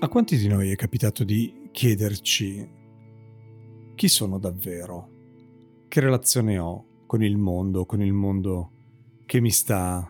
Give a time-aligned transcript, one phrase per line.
[0.00, 2.70] A quanti di noi è capitato di chiederci
[3.96, 5.08] chi sono davvero?
[5.88, 8.70] Che relazione ho con il mondo, con il mondo
[9.26, 10.08] che mi sta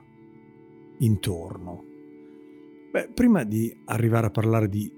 [0.98, 1.84] intorno?
[2.92, 4.92] Beh, prima di arrivare a parlare di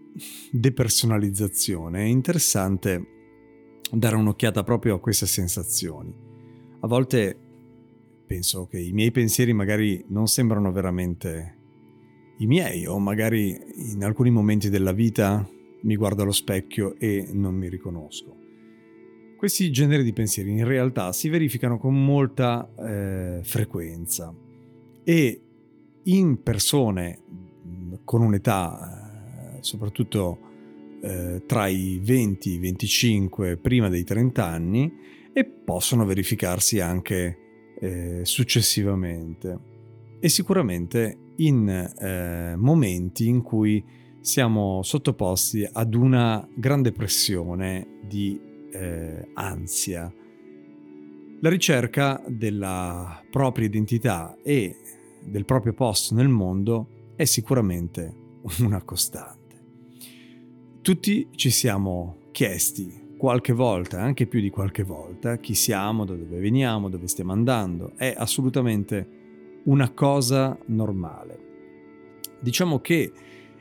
[0.51, 3.07] depersonalizzazione è interessante
[3.93, 6.13] dare un'occhiata proprio a queste sensazioni.
[6.81, 7.39] A volte
[8.27, 11.59] penso che i miei pensieri magari non sembrano veramente
[12.41, 13.59] i miei o magari
[13.93, 15.47] in alcuni momenti della vita
[15.83, 18.37] mi guardo allo specchio e non mi riconosco.
[19.37, 24.35] Questi generi di pensieri in realtà si verificano con molta eh, frequenza
[25.03, 25.41] e
[26.05, 27.19] in persone
[28.05, 30.49] con un'età eh, soprattutto
[31.03, 34.93] eh, tra i 20 e i 25 prima dei 30 anni
[35.33, 37.39] e possono verificarsi anche
[37.81, 39.59] eh, successivamente
[40.21, 43.85] e sicuramente in eh, momenti in cui
[44.21, 48.39] siamo sottoposti ad una grande pressione di
[48.73, 50.13] eh, ansia.
[51.43, 54.77] La ricerca della propria identità e
[55.25, 58.15] del proprio posto nel mondo è sicuramente
[58.61, 59.39] una costante.
[60.83, 66.39] Tutti ci siamo chiesti qualche volta, anche più di qualche volta, chi siamo, da dove
[66.39, 67.93] veniamo, dove stiamo andando.
[67.97, 69.20] È assolutamente
[69.65, 71.39] una cosa normale.
[72.41, 73.13] Diciamo che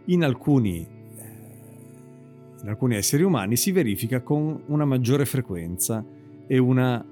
[0.05, 0.87] in alcuni,
[1.17, 6.03] eh, in alcuni esseri umani si verifica con una maggiore frequenza
[6.47, 7.07] e una eh,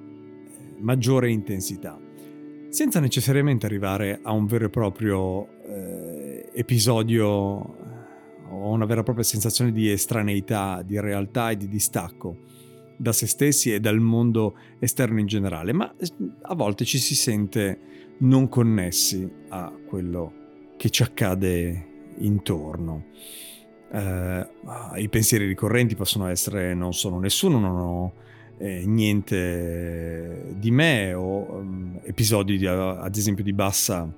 [0.80, 2.00] maggiore intensità,
[2.70, 7.96] senza necessariamente arrivare a un vero e proprio eh, episodio eh,
[8.50, 12.46] o una vera e propria sensazione di estraneità, di realtà e di distacco
[12.98, 15.94] da se stessi e dal mondo esterno in generale, ma
[16.42, 17.80] a volte ci si sente
[18.20, 20.34] non connessi a quello
[20.78, 23.06] che ci accade intorno.
[23.92, 24.48] Eh,
[24.98, 28.14] I pensieri ricorrenti possono essere non sono nessuno, non ho
[28.58, 34.12] eh, niente di me o um, episodi di, ad esempio di bassa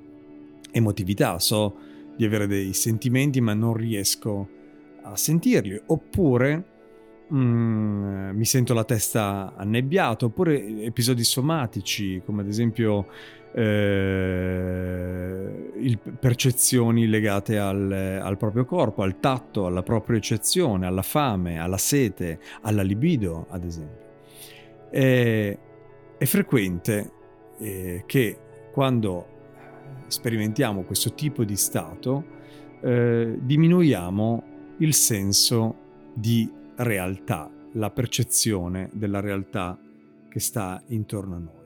[0.72, 1.76] emotività, so
[2.16, 4.50] di avere dei sentimenti ma non riesco
[5.02, 6.64] a sentirli, oppure
[7.34, 13.08] mm, mi sento la testa annebbiata, oppure episodi somatici come ad esempio
[13.54, 15.40] eh,
[16.20, 22.40] percezioni legate al, al, proprio corpo, al tatto, alla propria eccezione, alla fame, alla sete,
[22.62, 24.08] alla libido, ad esempio.
[24.90, 25.58] È,
[26.18, 27.12] è frequente
[27.60, 28.38] eh, che
[28.72, 29.38] quando
[30.08, 32.38] sperimentiamo questo tipo di stato
[32.81, 34.44] eh, diminuiamo
[34.78, 35.75] il senso
[36.13, 39.78] di realtà, la percezione della realtà
[40.30, 41.58] che sta intorno a noi.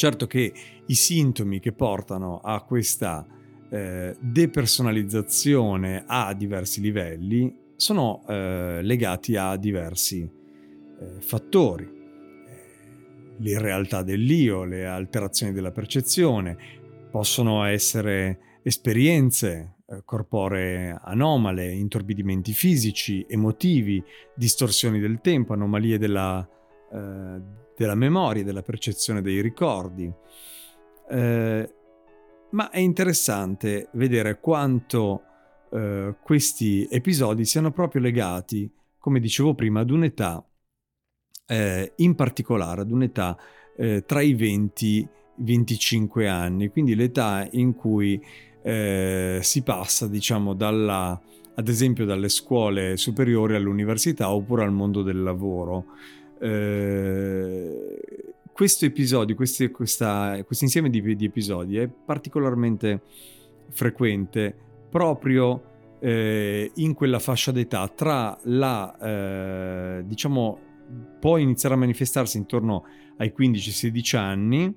[0.00, 0.50] Certo che
[0.86, 3.26] i sintomi che portano a questa
[3.68, 11.84] eh, depersonalizzazione a diversi livelli sono eh, legati a diversi eh, fattori.
[11.84, 16.56] Eh, l'irrealtà dell'io, le alterazioni della percezione,
[17.10, 24.02] possono essere esperienze eh, corporee anomale, intorbidimenti fisici, emotivi,
[24.34, 26.48] distorsioni del tempo, anomalie della,
[26.90, 30.12] eh, della memoria, della percezione dei ricordi.
[31.08, 31.74] Eh,
[32.50, 35.22] ma è interessante vedere quanto
[35.72, 40.44] eh, questi episodi siano proprio legati, come dicevo prima, ad un'età
[41.46, 43.34] eh, in particolare, ad un'età
[43.78, 48.22] eh, tra i 20 e i 25 anni, quindi l'età in cui
[48.62, 51.18] eh, si passa, diciamo, dalla,
[51.54, 55.86] ad esempio dalle scuole superiori all'università oppure al mondo del lavoro.
[56.40, 58.00] Eh,
[58.52, 63.02] questo episodio, questi, questa, questo insieme di, di, episodi è particolarmente
[63.70, 64.54] frequente
[64.90, 70.58] proprio eh, in quella fascia d'età tra la, eh, diciamo,
[71.20, 72.84] può iniziare a manifestarsi intorno
[73.18, 74.74] ai 15-16 anni,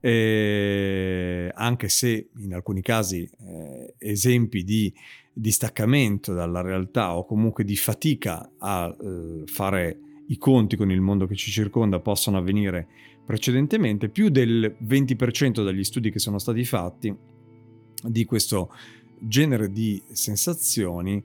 [0.00, 4.92] eh, anche se in alcuni casi eh, esempi di
[5.32, 11.26] distaccamento dalla realtà o comunque di fatica a eh, fare i conti con il mondo
[11.26, 12.86] che ci circonda possono avvenire
[13.24, 17.14] precedentemente, più del 20% degli studi che sono stati fatti
[18.02, 18.72] di questo
[19.18, 21.22] genere di sensazioni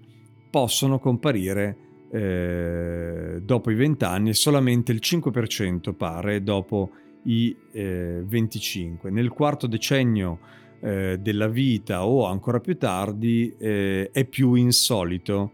[0.49, 1.77] possono comparire
[2.11, 6.91] eh, dopo i 20 anni e solamente il 5% pare dopo
[7.23, 9.09] i eh, 25.
[9.09, 10.39] Nel quarto decennio
[10.79, 15.53] eh, della vita o ancora più tardi eh, è più insolito,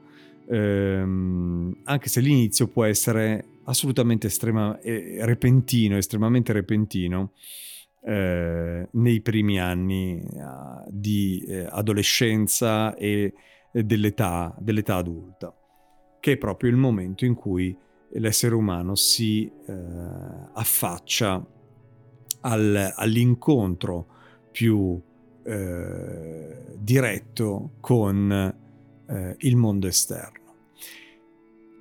[0.49, 7.31] ehm, anche se l'inizio può essere assolutamente estrema, eh, repentino, estremamente repentino.
[8.01, 13.33] Eh, nei primi anni uh, di eh, adolescenza e
[13.71, 15.53] dell'età, dell'età, adulta,
[16.21, 17.77] che è proprio il momento in cui
[18.13, 19.73] l'essere umano si eh,
[20.53, 21.45] affaccia
[22.41, 24.07] al, all'incontro
[24.49, 24.99] più
[25.43, 28.31] eh, diretto con
[29.07, 30.38] eh, il mondo esterno.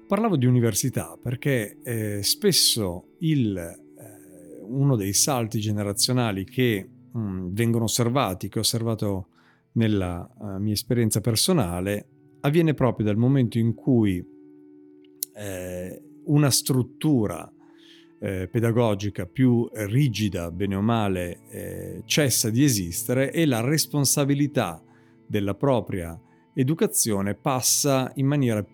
[0.09, 7.49] Parlavo di università perché eh, spesso il, eh, uno dei salti generazionali che mh, mm,
[7.53, 9.29] vengono osservati, che ho osservato
[9.73, 12.09] nella uh, mia esperienza personale,
[12.41, 14.25] avviene proprio dal momento in cui
[15.35, 17.53] eh, una struttura
[18.19, 24.83] eh, pedagogica più rigida, bene o male, eh, cessa di esistere e la responsabilità
[25.27, 26.19] della propria
[26.55, 28.65] educazione passa in maniera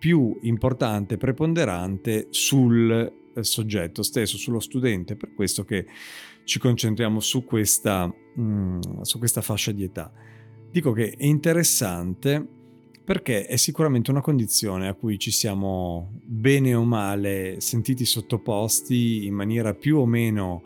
[0.00, 5.86] più importante, preponderante sul eh, soggetto stesso, sullo studente, per questo che
[6.44, 10.10] ci concentriamo su questa, mh, mm, su questa fascia di età.
[10.72, 12.44] Dico che è interessante
[13.04, 19.34] perché è sicuramente una condizione a cui ci siamo bene o male sentiti sottoposti in
[19.34, 20.62] maniera più o meno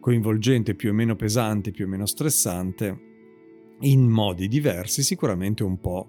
[0.00, 2.98] coinvolgente, più o meno pesante, più o meno stressante,
[3.80, 6.08] in modi diversi, sicuramente un po'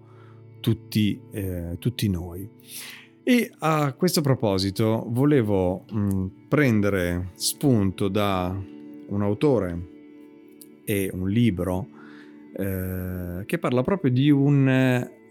[0.65, 2.49] tutti, eh, tutti noi.
[3.21, 8.59] E a questo proposito volevo mh, prendere spunto da
[9.07, 9.87] un autore
[10.83, 11.87] e un libro
[12.57, 14.67] eh, che parla proprio di un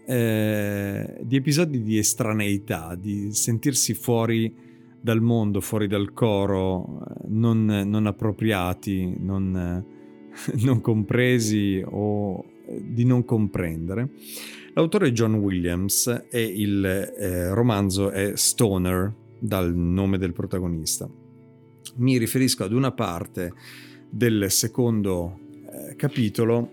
[0.07, 4.55] eh, di episodi di estraneità, di sentirsi fuori
[5.01, 9.83] dal mondo, fuori dal coro, non, non appropriati, non,
[10.63, 14.09] non, compresi o di non comprendere.
[14.73, 21.09] L'autore John Williams e il eh, romanzo è Stoner, dal nome del protagonista.
[21.97, 23.53] Mi riferisco ad una parte
[24.09, 25.39] del secondo
[25.71, 26.69] eh, capitolo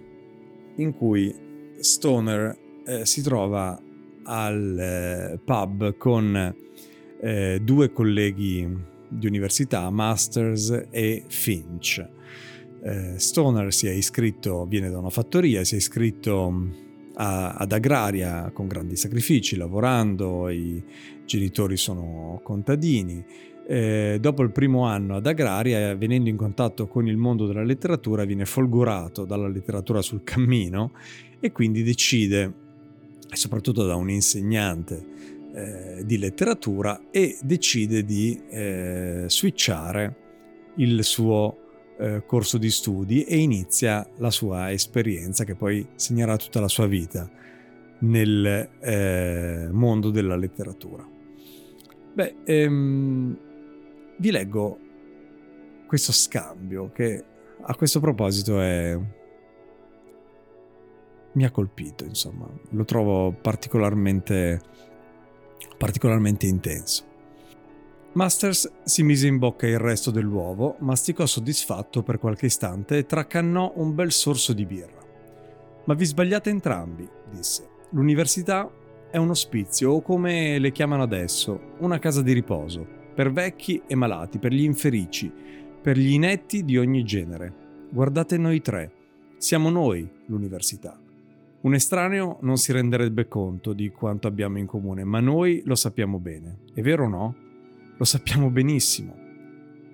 [0.76, 1.34] in cui
[1.78, 3.80] Stoner eh, si trova
[4.24, 6.54] al eh, pub con
[7.20, 12.08] eh, due colleghi di università, Masters e Finch.
[12.84, 16.70] Eh, Stoner si è iscritto, viene da una fattoria, si è iscritto mm,
[17.14, 20.82] a, ad agraria con grandi sacrifici, lavorando, i
[21.24, 23.24] genitori sono contadini.
[23.64, 28.24] Eh, dopo il primo anno ad agraria, venendo in contatto con il mondo della letteratura,
[28.24, 30.92] viene folgorato dalla letteratura sul cammino
[31.38, 32.60] e quindi decide
[33.32, 35.04] soprattutto da un insegnante
[35.54, 40.16] eh, di letteratura e decide di eh, switchare
[40.76, 41.61] il suo
[42.02, 46.86] eh, corso di studi e inizia la sua esperienza che poi segnerà tutta la sua
[46.86, 47.30] vita
[48.00, 51.06] nel eh, mondo della letteratura.
[52.14, 53.38] Beh, ehm,
[54.18, 54.78] vi leggo
[55.86, 57.24] questo scambio che
[57.60, 58.98] a questo proposito è
[61.34, 64.60] mi ha colpito, insomma, lo trovo particolarmente,
[65.78, 67.11] particolarmente intenso.
[68.14, 73.72] Masters si mise in bocca il resto dell'uovo, masticò soddisfatto per qualche istante e tracannò
[73.76, 75.00] un bel sorso di birra.
[75.86, 77.66] Ma vi sbagliate entrambi, disse.
[77.92, 78.70] L'università
[79.10, 83.94] è un ospizio, o come le chiamano adesso, una casa di riposo, per vecchi e
[83.94, 85.32] malati, per gli infelici,
[85.80, 87.54] per gli inetti di ogni genere.
[87.90, 88.92] Guardate noi tre.
[89.38, 91.00] Siamo noi l'università.
[91.62, 96.18] Un estraneo non si renderebbe conto di quanto abbiamo in comune, ma noi lo sappiamo
[96.18, 96.58] bene.
[96.74, 97.41] È vero o no?
[98.02, 99.16] Lo sappiamo benissimo.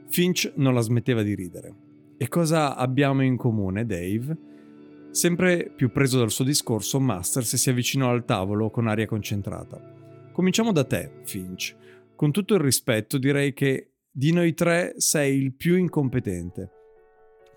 [0.09, 1.75] Finch non la smetteva di ridere.
[2.17, 4.35] E cosa abbiamo in comune, Dave?
[5.11, 9.79] Sempre più preso dal suo discorso, Masters si avvicinò al tavolo con aria concentrata.
[10.33, 11.77] Cominciamo da te, Finch.
[12.17, 16.71] Con tutto il rispetto, direi che di noi tre sei il più incompetente.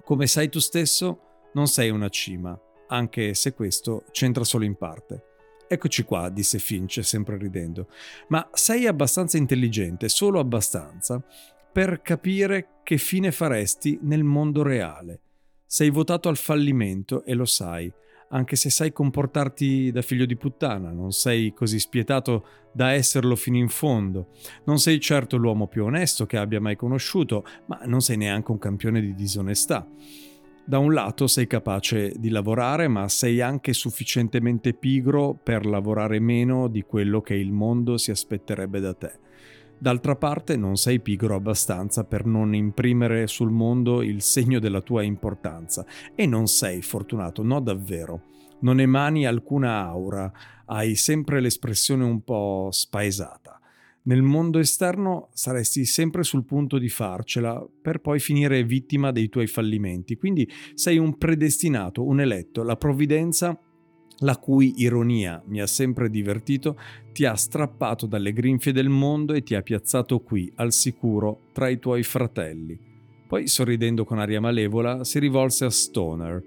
[0.04, 1.20] Come sai tu stesso,
[1.54, 5.31] non sei una cima, anche se questo c'entra solo in parte.
[5.74, 7.88] Eccoci qua, disse Finch, sempre ridendo.
[8.28, 11.24] Ma sei abbastanza intelligente, solo abbastanza,
[11.72, 15.22] per capire che fine faresti nel mondo reale.
[15.66, 17.90] Sei votato al fallimento e lo sai,
[18.32, 23.56] anche se sai comportarti da figlio di puttana, non sei così spietato da esserlo fino
[23.56, 24.28] in fondo.
[24.66, 28.58] Non sei certo l'uomo più onesto che abbia mai conosciuto, ma non sei neanche un
[28.58, 29.88] campione di disonestà.
[30.64, 36.68] Da un lato sei capace di lavorare, ma sei anche sufficientemente pigro per lavorare meno
[36.68, 39.12] di quello che il mondo si aspetterebbe da te.
[39.78, 45.02] D'altra parte non sei pigro abbastanza per non imprimere sul mondo il segno della tua
[45.02, 48.22] importanza e non sei fortunato, no davvero.
[48.60, 50.32] Non emani alcuna aura,
[50.66, 53.61] hai sempre l'espressione un po' spaesata.
[54.04, 59.46] Nel mondo esterno saresti sempre sul punto di farcela per poi finire vittima dei tuoi
[59.46, 63.60] fallimenti, quindi sei un predestinato, un eletto, la provvidenza
[64.22, 66.78] la cui ironia mi ha sempre divertito,
[67.12, 71.70] ti ha strappato dalle grinfie del mondo e ti ha piazzato qui, al sicuro, tra
[71.70, 72.78] i tuoi fratelli.
[73.28, 76.44] Poi, sorridendo con aria malevola, si rivolse a Stoner.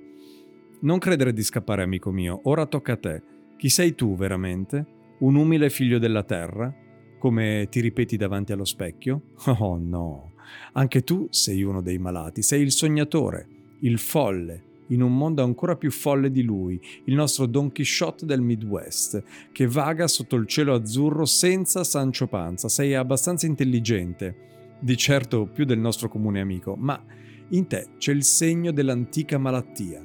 [0.80, 3.22] Non credere di scappare, amico mio, ora tocca a te.
[3.56, 4.86] Chi sei tu veramente?
[5.18, 6.82] Un umile figlio della terra?
[7.24, 9.22] Come ti ripeti davanti allo specchio?
[9.58, 10.32] Oh no,
[10.72, 13.48] anche tu sei uno dei malati, sei il sognatore,
[13.80, 18.42] il folle, in un mondo ancora più folle di lui, il nostro Don Quixote del
[18.42, 22.68] Midwest, che vaga sotto il cielo azzurro senza Sancho Panza.
[22.68, 27.02] Sei abbastanza intelligente, di certo più del nostro comune amico, ma
[27.48, 30.04] in te c'è il segno dell'antica malattia.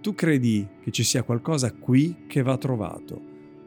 [0.00, 3.20] Tu credi che ci sia qualcosa qui che va trovato.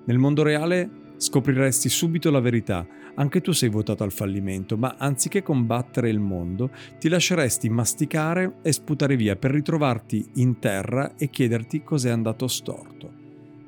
[0.05, 2.85] Nel mondo reale scopriresti subito la verità.
[3.15, 6.69] Anche tu sei votato al fallimento, ma anziché combattere il mondo,
[6.99, 13.11] ti lasceresti masticare e sputare via per ritrovarti in terra e chiederti cos'è andato storto.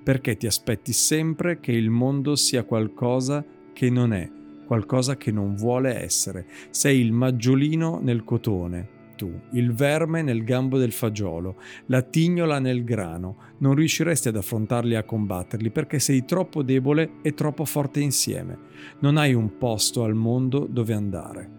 [0.03, 4.29] Perché ti aspetti sempre che il mondo sia qualcosa che non è,
[4.65, 6.45] qualcosa che non vuole essere.
[6.69, 11.57] Sei il maggiolino nel cotone, tu, il verme nel gambo del fagiolo,
[11.87, 17.15] la tignola nel grano, non riusciresti ad affrontarli e a combatterli perché sei troppo debole
[17.21, 18.57] e troppo forte insieme.
[18.99, 21.51] Non hai un posto al mondo dove andare.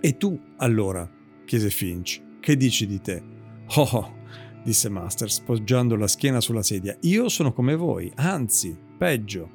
[0.00, 1.10] E tu, allora?
[1.44, 2.22] chiese Finch.
[2.38, 3.22] Che dici di te?
[3.76, 4.14] Oh, oh
[4.62, 6.96] disse Masters, poggiando la schiena sulla sedia.
[7.00, 9.50] Io sono come voi, anzi, peggio.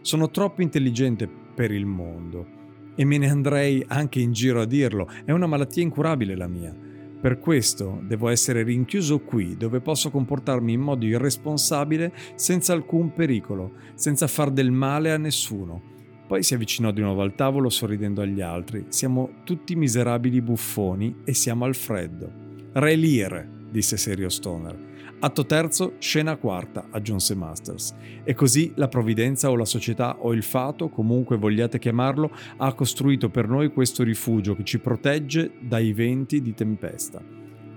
[0.00, 2.59] Sono troppo intelligente per il mondo
[2.94, 5.08] e me ne andrei anche in giro a dirlo.
[5.24, 6.74] È una malattia incurabile la mia.
[7.20, 13.72] Per questo devo essere rinchiuso qui, dove posso comportarmi in modo irresponsabile senza alcun pericolo,
[13.94, 15.82] senza far del male a nessuno.
[16.26, 18.86] Poi si avvicinò di nuovo al tavolo sorridendo agli altri.
[18.88, 22.32] Siamo tutti miserabili buffoni e siamo al freddo.
[22.72, 24.89] Re Lear, disse serio Stoner.
[25.22, 27.94] Atto terzo, scena quarta, aggiunse Masters.
[28.24, 33.28] E così la provvidenza o la società o il fato, comunque vogliate chiamarlo, ha costruito
[33.28, 37.22] per noi questo rifugio che ci protegge dai venti di tempesta.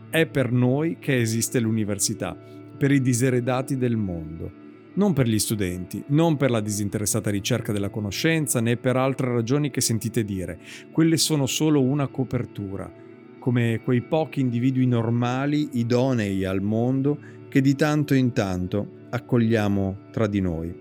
[0.09, 2.33] È per noi che esiste l'università,
[2.77, 4.49] per i diseredati del mondo.
[4.93, 9.69] Non per gli studenti, non per la disinteressata ricerca della conoscenza, né per altre ragioni
[9.69, 10.61] che sentite dire.
[10.93, 13.02] Quelle sono solo una copertura
[13.43, 17.19] come quei pochi individui normali, idonei al mondo,
[17.49, 20.73] che di tanto in tanto accogliamo tra di noi.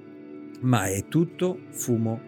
[0.60, 2.20] Ma è tutto fumo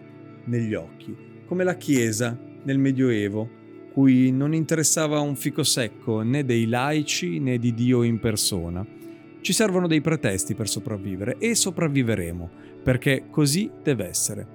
[0.43, 1.15] negli occhi,
[1.45, 3.49] come la Chiesa nel Medioevo,
[3.93, 8.85] cui non interessava un fico secco né dei laici né di Dio in persona.
[9.39, 12.49] Ci servono dei pretesti per sopravvivere e sopravviveremo,
[12.83, 14.54] perché così deve essere.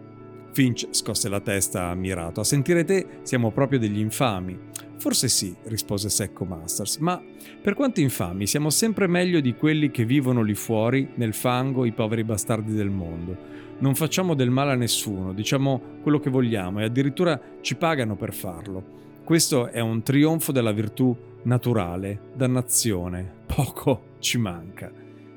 [0.53, 2.41] Finch scosse la testa ammirato.
[2.41, 4.59] A sentire te siamo proprio degli infami.
[4.99, 7.23] Forse sì, rispose secco Masters, ma
[7.63, 11.93] per quanto infami siamo sempre meglio di quelli che vivono lì fuori, nel fango, i
[11.93, 13.37] poveri bastardi del mondo.
[13.79, 18.35] Non facciamo del male a nessuno, diciamo quello che vogliamo e addirittura ci pagano per
[18.35, 18.99] farlo.
[19.25, 24.93] Questo è un trionfo della virtù naturale, dannazione, poco ci manca.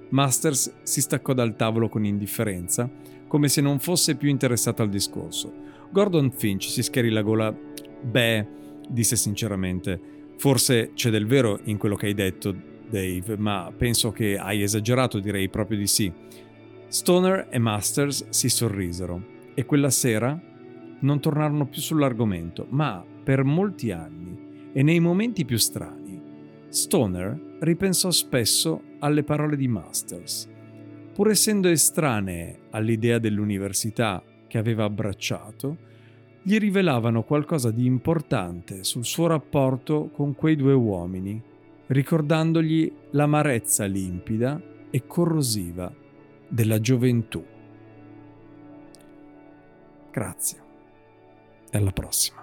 [0.10, 2.90] Masters si staccò dal tavolo con indifferenza,
[3.34, 5.52] come se non fosse più interessato al discorso.
[5.90, 7.52] Gordon Finch si schiarì la gola.
[7.52, 8.46] Beh,
[8.88, 10.00] disse sinceramente.
[10.38, 12.56] Forse c'è del vero in quello che hai detto,
[12.88, 16.14] Dave, ma penso che hai esagerato, direi proprio di sì.
[16.88, 19.26] Stoner e Masters si sorrisero
[19.56, 20.40] e quella sera
[21.00, 26.22] non tornarono più sull'argomento, ma per molti anni e nei momenti più strani,
[26.70, 30.52] Stoner ripensò spesso alle parole di Masters.
[31.14, 35.78] Pur essendo estranee all'idea dell'università che aveva abbracciato,
[36.42, 41.42] gli rivelavano qualcosa di importante sul suo rapporto con quei due uomini,
[41.88, 45.94] ricordandogli l'amarezza limpida e corrosiva
[46.48, 47.46] della gioventù.
[50.12, 50.58] Grazie
[51.70, 52.43] e alla prossima.